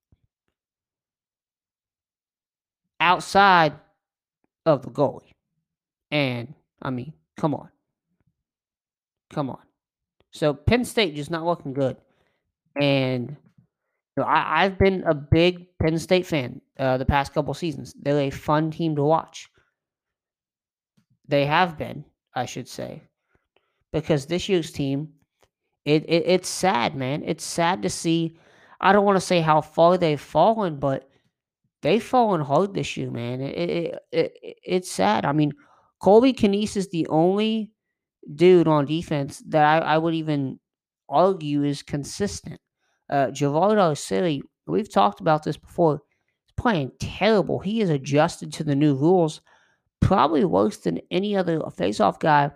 [3.01, 3.73] outside
[4.67, 5.33] of the goalie.
[6.11, 7.69] And I mean, come on.
[9.33, 9.61] Come on.
[10.31, 11.97] So Penn State just not looking good.
[12.81, 13.31] And
[14.17, 17.95] you know, I, I've been a big Penn State fan uh, the past couple seasons.
[18.01, 19.49] They're a fun team to watch.
[21.29, 23.03] They have been, I should say,
[23.93, 25.11] because this year's team,
[25.85, 27.23] it, it it's sad, man.
[27.25, 28.37] It's sad to see.
[28.81, 31.09] I don't want to say how far they've fallen, but
[31.83, 33.41] they've fallen hard this year, man.
[33.41, 35.25] It, it, it, it's sad.
[35.25, 35.53] I mean,
[36.01, 37.71] Colby Kanies is the only
[38.35, 40.59] dude on defense that I, I would even
[41.09, 42.61] argue is consistent.
[43.11, 46.01] Uh, Gerard Arceri, we've talked about this before,
[46.45, 47.59] he's playing terrible.
[47.59, 49.43] He is adjusted to the new rules,
[50.01, 52.51] probably worse than any other faceoff guy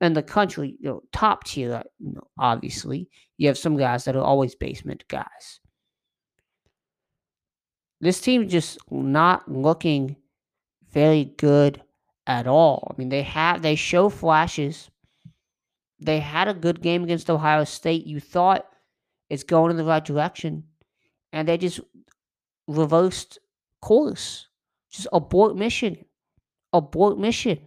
[0.00, 0.76] in the country.
[0.80, 3.08] You know, top tier, know, obviously.
[3.36, 5.60] You have some guys that are always basement guys.
[8.04, 10.16] This team just not looking
[10.92, 11.82] very good
[12.26, 12.86] at all.
[12.90, 14.90] I mean, they have they show flashes.
[16.00, 18.06] They had a good game against Ohio State.
[18.06, 18.66] You thought
[19.30, 20.64] it's going in the right direction,
[21.32, 21.80] and they just
[22.68, 23.38] reversed
[23.80, 24.48] course.
[24.90, 26.04] Just abort mission.
[26.74, 27.58] Abort mission.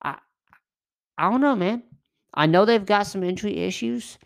[0.00, 0.18] I
[1.18, 1.82] I don't know, man.
[2.32, 4.16] I know they've got some injury issues.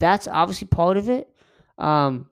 [0.00, 1.28] That's obviously part of it.
[1.78, 2.30] Um,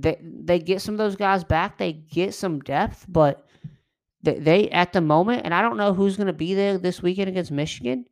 [0.00, 1.78] they they get some of those guys back.
[1.78, 3.46] They get some depth, but
[4.22, 7.02] they, they at the moment, and I don't know who's going to be there this
[7.02, 8.06] weekend against Michigan,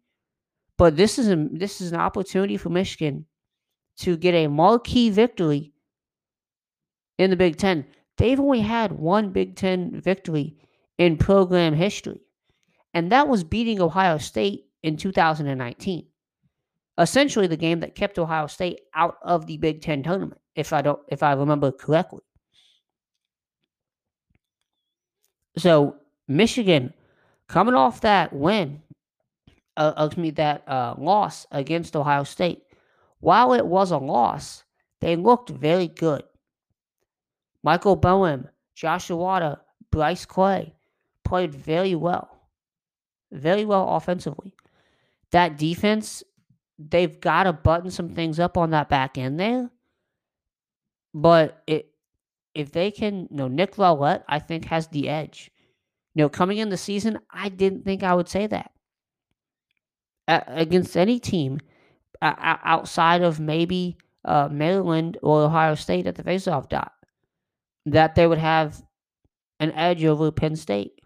[0.76, 3.26] but this is a this is an opportunity for Michigan
[3.98, 5.72] to get a marquee victory
[7.18, 7.86] in the Big Ten.
[8.18, 10.56] They've only had one Big Ten victory
[10.98, 12.20] in program history,
[12.94, 16.06] and that was beating Ohio State in 2019
[16.98, 20.82] essentially the game that kept Ohio State out of the Big Ten tournament, if I
[20.82, 22.22] don't if I remember correctly.
[25.56, 25.96] So
[26.28, 26.92] Michigan
[27.48, 28.82] coming off that win,
[29.76, 32.62] uh, excuse me, that uh, loss against Ohio State,
[33.20, 34.64] while it was a loss,
[35.00, 36.24] they looked very good.
[37.62, 40.74] Michael Boehm, Joshua Zawada, Bryce Clay
[41.24, 42.28] played very well,
[43.32, 44.54] very well offensively.
[45.32, 46.22] That defense
[46.78, 49.70] they've got to button some things up on that back end there.
[51.16, 51.88] But it,
[52.54, 55.50] if they can, you know, Nick Rowlett, I think, has the edge.
[56.14, 58.70] You know, coming in the season, I didn't think I would say that
[60.28, 61.60] uh, against any team
[62.20, 66.92] uh, outside of maybe uh, Maryland or Ohio State at the faceoff dot
[67.86, 68.82] that they would have
[69.58, 71.00] an edge over Penn State.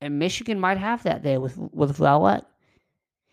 [0.00, 2.44] And Michigan might have that there with with Rowlett.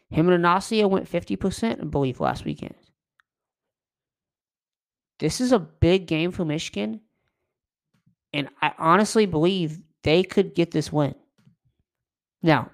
[0.09, 2.73] Him and Anossia went 50%, I believe, last weekend.
[5.19, 7.01] This is a big game for Michigan.
[8.33, 11.15] And I honestly believe they could get this win.
[12.41, 12.69] Now,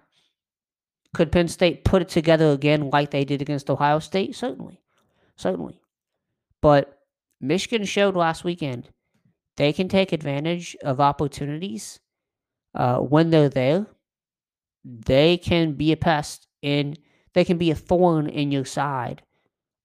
[1.13, 4.35] could Penn State put it together again like they did against Ohio State?
[4.35, 4.79] Certainly.
[5.37, 5.79] Certainly.
[6.61, 6.99] But
[7.41, 8.89] Michigan showed last weekend
[9.57, 11.99] they can take advantage of opportunities
[12.73, 13.87] uh, when they're there.
[14.83, 16.97] They can be a pest in
[17.33, 19.21] they can be a thorn in your side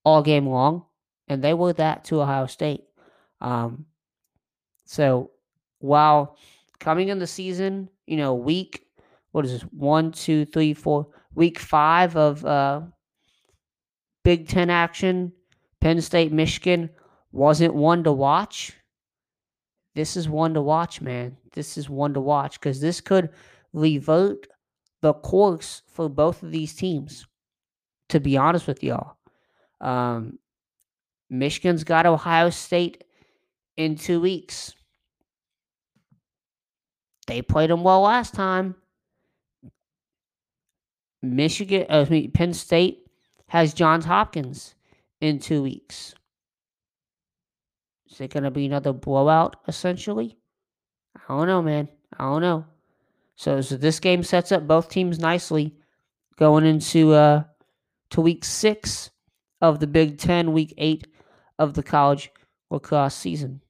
[0.04, 0.86] all game long,
[1.30, 2.84] and they were that to Ohio State.
[3.40, 3.86] Um,
[4.84, 5.30] so
[5.78, 6.36] while
[6.78, 8.84] coming in the season, you know, week
[9.32, 9.62] what is this?
[9.62, 11.06] One, two, three, four.
[11.34, 12.82] Week five of uh,
[14.24, 15.32] Big Ten action.
[15.80, 16.90] Penn State, Michigan
[17.32, 18.76] wasn't one to watch.
[19.94, 21.36] This is one to watch, man.
[21.54, 23.30] This is one to watch because this could
[23.72, 24.48] revert
[25.00, 27.24] the course for both of these teams
[28.10, 29.16] to be honest with y'all.
[29.80, 30.39] Um,
[31.30, 33.04] Michigan's got Ohio State
[33.76, 34.74] in two weeks.
[37.28, 38.74] They played them well last time.
[41.22, 43.06] Michigan, uh, Penn State
[43.48, 44.74] has Johns Hopkins
[45.20, 46.14] in two weeks.
[48.10, 50.36] Is it going to be another blowout, essentially?
[51.16, 51.88] I don't know, man.
[52.18, 52.64] I don't know.
[53.36, 55.76] So, so this game sets up both teams nicely
[56.36, 57.44] going into uh,
[58.10, 59.10] to week six
[59.60, 61.06] of the Big Ten, week eight
[61.60, 62.32] of the college
[62.70, 63.62] lacrosse season.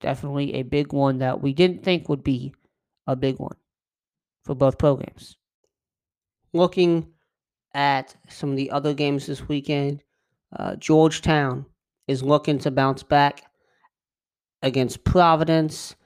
[0.00, 2.54] definitely a big one that we didn't think would be
[3.06, 3.56] a big one
[4.44, 5.36] for both programs.
[6.52, 7.12] Looking
[7.74, 10.02] at some of the other games this weekend,
[10.56, 11.66] uh, Georgetown
[12.06, 13.44] is looking to bounce back
[14.62, 15.96] against Providence.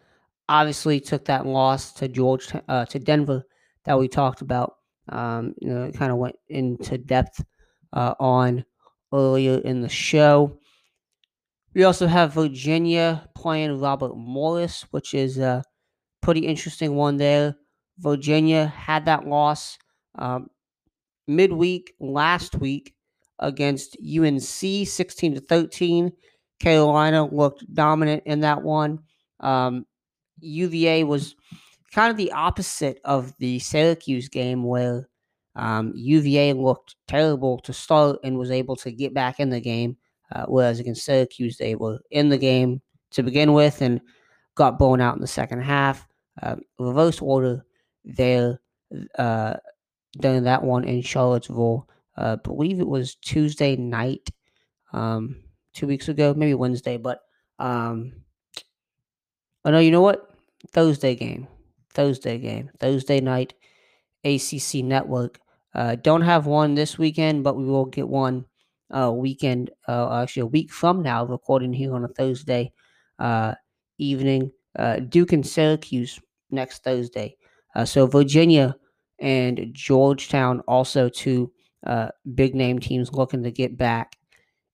[0.48, 3.44] Obviously, took that loss to George uh, to Denver
[3.84, 4.76] that we talked about.
[5.08, 7.44] Um, you know, kind of went into depth
[7.92, 8.64] uh, on
[9.12, 10.58] earlier in the show.
[11.74, 15.64] We also have Virginia playing Robert Morris, which is a
[16.20, 17.56] pretty interesting one there.
[17.98, 19.78] Virginia had that loss
[20.16, 20.48] um,
[21.26, 22.94] midweek last week
[23.38, 26.12] against UNC 16 to 13.
[26.60, 29.00] Carolina looked dominant in that one.
[29.40, 29.86] Um,
[30.40, 31.34] UVA was
[31.92, 35.08] kind of the opposite of the Syracuse game where
[35.56, 39.96] um, UVA looked terrible to start and was able to get back in the game,
[40.34, 44.00] uh, whereas against Syracuse they were in the game to begin with and
[44.54, 46.06] got blown out in the second half.
[46.42, 47.64] Uh, reverse order
[48.04, 48.60] there
[49.18, 49.54] uh,
[50.18, 51.88] during that one in Charlottesville.
[52.16, 54.30] Uh, believe it was Tuesday night,
[54.92, 55.36] um,
[55.72, 57.20] two weeks ago, maybe Wednesday, but
[57.58, 58.12] um,
[59.64, 60.30] oh no, you know what?
[60.72, 61.48] Thursday game,
[61.94, 63.54] Thursday game, Thursday night,
[64.24, 65.40] ACC Network.
[65.74, 68.44] Uh, don't have one this weekend, but we will get one
[68.92, 72.72] uh, weekend, uh, actually a week from now, recording here on a Thursday
[73.18, 73.54] uh,
[73.98, 74.50] evening.
[74.78, 76.18] Uh, Duke and Syracuse
[76.50, 77.36] next Thursday.
[77.74, 78.76] Uh, so Virginia
[79.18, 81.52] and Georgetown also two
[81.86, 84.16] uh, big name teams looking to get back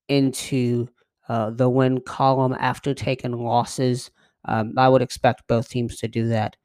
[0.08, 0.88] into
[1.28, 4.10] the win column after taking losses.
[4.46, 6.56] Um, I would expect both teams to do that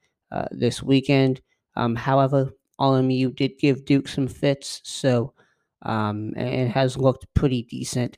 [0.51, 1.41] this weekend.
[1.75, 5.33] Um, however, RMU did give Duke some fits, so
[5.83, 8.17] um, and has looked pretty decent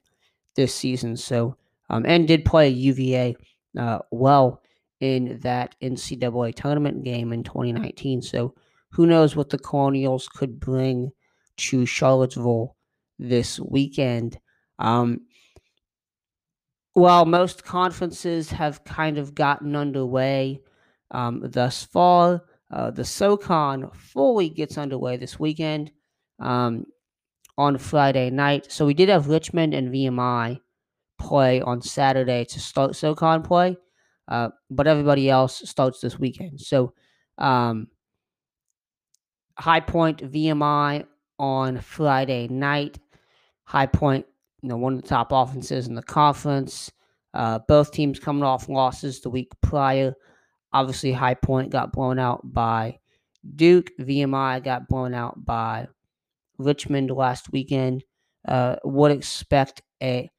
[0.56, 1.18] this season.
[1.18, 1.58] So
[1.90, 3.36] um, and did play UVA
[3.78, 4.62] uh, well
[5.00, 8.22] in that NCAA tournament game in 2019.
[8.22, 8.56] So
[8.92, 11.12] who knows what the Colonials could bring
[11.58, 12.76] to Charlottesville
[13.20, 14.40] this weekend.
[14.80, 15.22] Um,
[16.94, 20.62] while most conferences have kind of gotten underway
[21.12, 25.92] um, thus far, uh, the SoCon fully gets underway this weekend
[26.40, 26.86] um,
[27.58, 28.72] on Friday night.
[28.72, 30.60] So we did have Richmond and VMI
[31.18, 33.78] play on Saturday to start SoCon play,
[34.28, 36.60] uh, but everybody else starts this weekend.
[36.60, 36.94] So
[37.38, 37.88] um,
[39.58, 41.06] High Point VMI
[41.40, 43.00] on Friday night.
[43.64, 44.26] High Point,
[44.62, 46.92] you know, one of the top offenses in the conference.
[47.34, 50.14] Uh, both teams coming off losses the week prior.
[50.74, 53.00] Obviously, High Point got blown out by
[53.56, 53.92] Duke.
[54.00, 55.88] VMI got blown out by
[56.58, 58.04] Richmond last weekend.
[58.48, 60.30] Uh, would expect a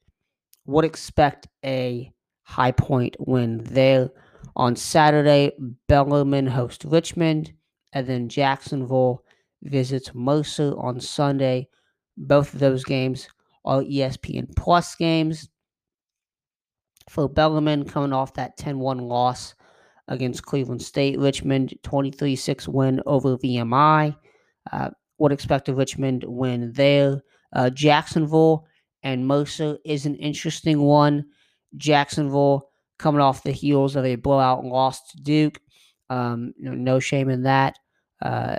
[0.65, 2.11] would expect a
[2.43, 4.09] High Point win there
[4.55, 5.51] on Saturday.
[5.87, 7.53] Bellarmine host Richmond,
[7.93, 9.23] and then Jacksonville
[9.63, 11.67] visits Mercer on Sunday.
[12.17, 13.27] Both of those games
[13.65, 15.49] are ESPN Plus games.
[17.09, 19.55] For Bellarmine, coming off that 10 1 loss
[20.07, 24.15] against Cleveland State, Richmond 23 6 win over VMI.
[24.71, 27.21] Uh, would expect of Richmond win there.
[27.53, 28.65] Uh, Jacksonville
[29.03, 31.25] and Mercer is an interesting one.
[31.75, 35.59] Jacksonville coming off the heels of a blowout loss to Duke.
[36.09, 37.77] Um, no shame in that.
[38.21, 38.57] Uh,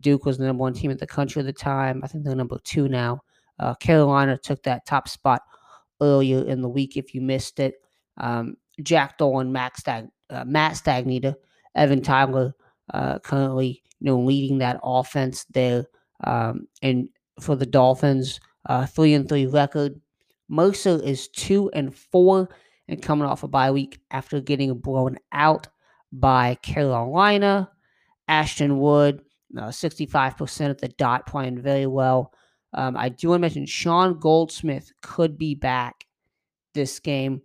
[0.00, 2.00] Duke was the number one team in the country at the time.
[2.02, 3.22] I think they're number two now.
[3.58, 5.42] Uh, Carolina took that top spot
[6.00, 6.96] earlier in the week.
[6.96, 7.74] If you missed it,
[8.18, 11.34] um, Jack Dolan, Max Stag, uh, Matt Stagnita,
[11.74, 12.54] Evan Tyler,
[12.92, 15.86] uh, currently you know leading that offense there.
[16.24, 17.08] Um, and
[17.40, 20.00] for the Dolphins, uh, three and three record.
[20.48, 22.48] Mercer is two and four
[22.88, 25.68] and coming off a bye week after getting blown out
[26.12, 27.70] by Carolina.
[28.28, 29.22] Ashton Wood,
[29.56, 32.32] uh, 65% at the dot, playing very well.
[32.74, 36.06] Um, I do want to mention Sean Goldsmith could be back
[36.74, 37.40] this game.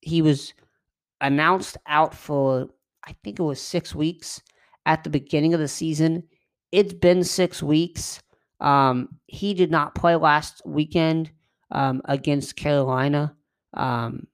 [0.00, 0.54] He was
[1.20, 2.68] announced out for,
[3.06, 4.40] I think it was six weeks
[4.86, 6.24] at the beginning of the season.
[6.70, 8.22] It's been six weeks.
[8.60, 11.30] Um, he did not play last weekend
[11.70, 13.34] um, against Carolina.
[13.74, 14.26] Um,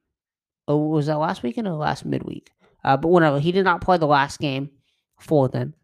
[0.66, 2.50] oh, was that last weekend or last midweek?
[2.84, 3.40] Uh, but whatever.
[3.40, 4.70] He did not play the last game
[5.18, 5.74] for them.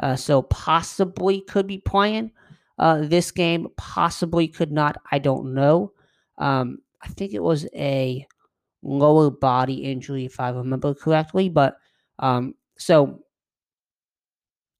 [0.00, 2.32] Uh, so possibly could be playing
[2.78, 3.68] uh, this game.
[3.76, 4.96] Possibly could not.
[5.10, 5.92] I don't know.
[6.38, 8.26] Um, I think it was a
[8.82, 11.48] lower body injury, if I remember correctly.
[11.48, 11.76] But
[12.18, 13.21] um, so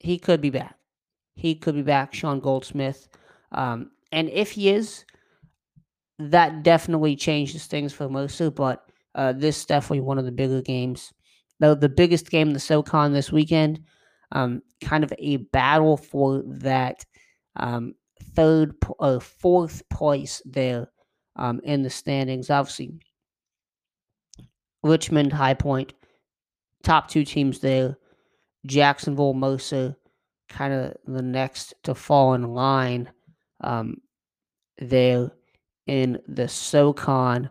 [0.03, 0.77] he could be back.
[1.35, 3.09] He could be back, Sean Goldsmith.
[3.53, 5.05] Um, and if he is,
[6.19, 8.51] that definitely changes things for Mercer.
[8.51, 8.85] But
[9.15, 11.13] uh, this is definitely one of the bigger games
[11.63, 13.85] the, the biggest game in the SoCon this weekend.
[14.33, 17.05] Um, kind of a battle for that
[17.57, 17.95] um,
[18.35, 20.89] third or uh, fourth place there
[21.37, 22.51] um, in the standings.
[22.51, 22.99] Obviously,
[24.83, 25.93] Richmond, High Point,
[26.83, 27.97] top two teams there.
[28.67, 29.97] Jacksonville, Mercer,
[30.49, 33.11] kind of the next to fall in line
[33.61, 33.97] um,
[34.79, 35.31] there
[35.87, 37.51] in the SoCon.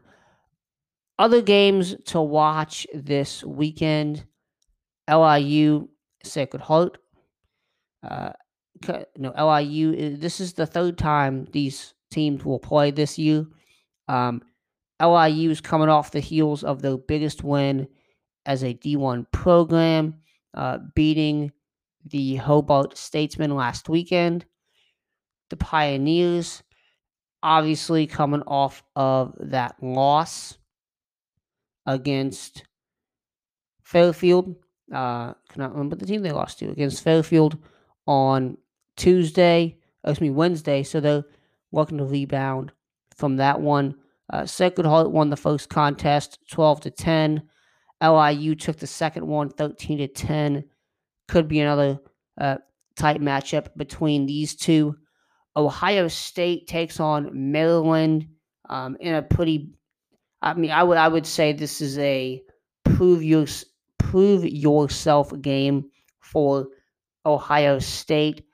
[1.20, 4.26] Other games to watch this weekend
[5.09, 5.89] LIU,
[6.24, 6.97] Sacred Heart.
[8.03, 8.32] Uh,
[9.18, 13.45] no, LIU, this is the third time these teams will play this year.
[14.07, 14.41] Um,
[15.01, 17.88] LIU is coming off the heels of their biggest win
[18.45, 20.16] as a D1 program,
[20.54, 21.52] uh, beating
[22.06, 24.45] the Hobart Statesmen last weekend.
[25.49, 26.64] The Pioneers,
[27.43, 30.58] obviously, coming off of that loss
[31.86, 32.64] against
[33.82, 34.56] Fairfield.
[34.93, 37.58] Uh, cannot remember the team they lost to against Fairfield
[38.08, 38.58] on
[38.97, 40.84] Tuesday, excuse me, Wednesday.
[40.84, 41.24] So they're
[41.72, 42.72] looking to rebound
[43.16, 43.95] from that one.
[44.32, 47.43] Uh, Sacred Heart won the first contest 12 to 10.
[48.02, 50.64] LIU took the second one 13 to 10.
[51.28, 51.99] Could be another
[52.39, 52.58] uh,
[52.95, 54.95] tight matchup between these two.
[55.56, 58.28] Ohio State takes on Maryland
[58.70, 59.70] um, in a pretty.
[60.41, 62.41] I mean, I would I would say this is a
[62.84, 63.45] prove your
[63.97, 65.86] prove yourself game
[66.20, 66.68] for
[67.26, 68.45] Ohio State.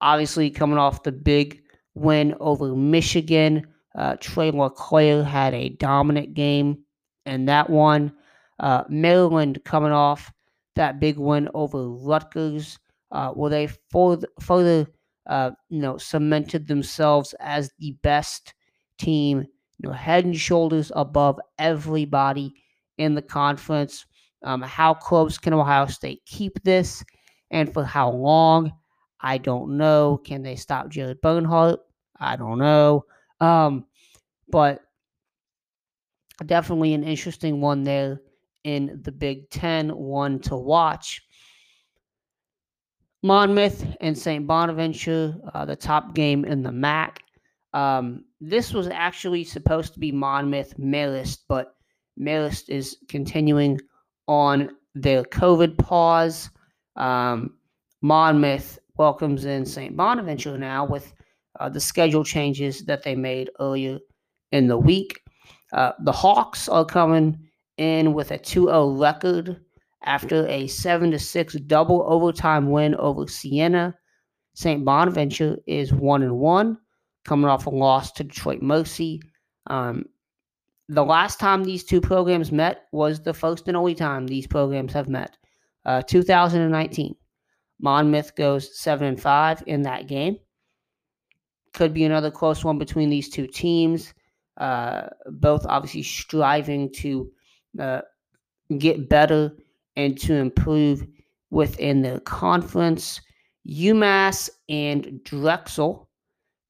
[0.00, 1.60] Obviously, coming off the big
[1.94, 6.78] win over Michigan, uh, Tre Leclaire had a dominant game
[7.26, 8.12] in that one.
[8.60, 10.32] Uh, Maryland coming off
[10.74, 12.78] that big win over Rutgers,
[13.12, 14.86] uh, where they further, further
[15.26, 18.54] uh, you know, cemented themselves as the best
[18.96, 19.40] team,
[19.78, 22.54] you know, head and shoulders above everybody
[22.96, 24.06] in the conference.
[24.42, 27.04] Um, how close can Ohio State keep this,
[27.50, 28.72] and for how long?
[29.20, 30.20] I don't know.
[30.24, 31.80] Can they stop Jared Bernhardt?
[32.20, 33.04] I don't know.
[33.40, 33.84] Um,
[34.48, 34.80] but
[36.46, 38.20] definitely an interesting one there
[38.68, 41.22] in the Big Ten, one to watch.
[43.22, 44.46] Monmouth and St.
[44.46, 47.16] Bonaventure, uh, the top game in the MAAC.
[47.72, 51.76] Um, this was actually supposed to be Monmouth Marist, but
[52.20, 53.80] Marist is continuing
[54.26, 56.50] on their COVID pause.
[56.96, 57.54] Um,
[58.02, 59.96] Monmouth welcomes in St.
[59.96, 61.12] Bonaventure now with
[61.58, 63.98] uh, the schedule changes that they made earlier
[64.52, 65.22] in the week.
[65.72, 67.47] Uh, the Hawks are coming
[67.78, 69.60] in with a 2 0 record
[70.04, 73.94] after a 7 6 double overtime win over Siena.
[74.54, 74.84] St.
[74.84, 76.78] Bonaventure is 1 and 1,
[77.24, 79.22] coming off a loss to Detroit Mercy.
[79.68, 80.06] Um,
[80.88, 84.92] the last time these two programs met was the first and only time these programs
[84.94, 85.36] have met,
[85.84, 87.14] uh, 2019.
[87.80, 90.38] Monmouth goes 7 and 5 in that game.
[91.74, 94.14] Could be another close one between these two teams.
[94.56, 97.30] Uh, both obviously striving to
[97.78, 98.02] uh,
[98.78, 99.52] get better
[99.96, 101.06] and to improve
[101.50, 103.20] within the conference.
[103.68, 106.08] UMass and Drexel.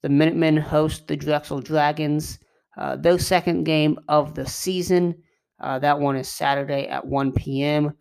[0.03, 2.39] The Minutemen host the Drexel Dragons.
[2.77, 5.15] Uh, their second game of the season.
[5.61, 7.93] Uh, that one is Saturday at 1 p.m.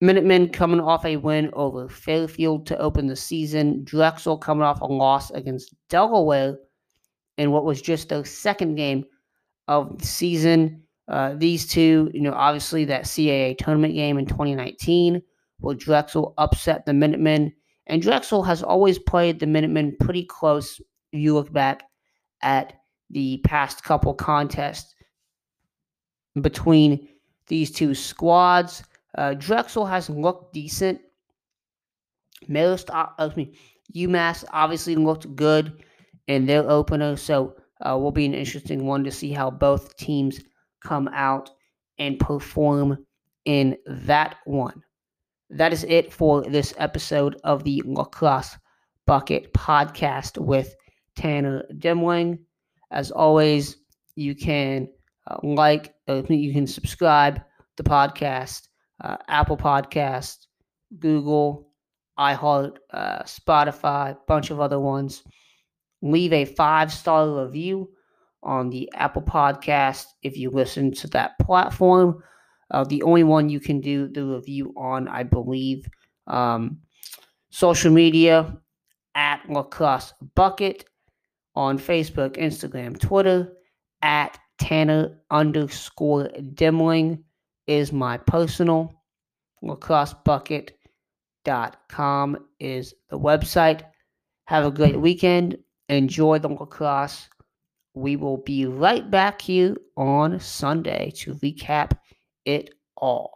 [0.00, 3.84] Minutemen coming off a win over Fairfield to open the season.
[3.84, 6.56] Drexel coming off a loss against Delaware
[7.38, 9.04] in what was just their second game
[9.68, 10.83] of the season.
[11.08, 15.22] Uh, these two, you know, obviously that CAA tournament game in 2019
[15.64, 17.52] where Drexel upset the Minutemen.
[17.86, 20.80] And Drexel has always played the Minutemen pretty close
[21.12, 21.82] if you look back
[22.42, 22.74] at
[23.10, 24.94] the past couple contests
[26.40, 27.08] between
[27.46, 28.82] these two squads.
[29.16, 31.00] Uh, Drexel has looked decent.
[32.48, 33.54] Most, uh, excuse me,
[33.94, 35.84] UMass obviously looked good
[36.26, 37.54] in their opener, so
[37.86, 40.40] uh, will be an interesting one to see how both teams
[40.84, 41.50] come out
[41.98, 43.04] and perform
[43.44, 44.82] in that one.
[45.50, 48.56] That is it for this episode of the Lacrosse
[49.06, 50.74] Bucket podcast with
[51.16, 52.38] Tanner Demling.
[52.90, 53.76] As always,
[54.16, 54.88] you can
[55.26, 57.40] uh, like, uh, you can subscribe
[57.76, 58.68] the podcast,
[59.02, 60.46] uh, Apple Podcast,
[60.98, 61.68] Google,
[62.18, 65.22] iHeart, uh, Spotify, bunch of other ones.
[66.02, 67.90] Leave a five star review
[68.44, 72.22] on the Apple Podcast if you listen to that platform.
[72.70, 75.86] Uh, the only one you can do the review on, I believe.
[76.26, 76.78] Um,
[77.50, 78.56] social media
[79.14, 80.84] at Lacrosse Bucket
[81.54, 83.52] on Facebook, Instagram, Twitter
[84.02, 87.22] at Tanner underscore Demling
[87.66, 88.92] is my personal.
[89.62, 93.82] lacrossebucket.com is the website.
[94.46, 95.56] Have a great weekend.
[95.88, 97.28] Enjoy the lacrosse.
[97.94, 101.98] We will be right back here on Sunday to recap
[102.44, 103.33] it all.